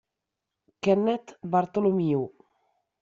[0.81, 2.25] Kenneth Bartholomew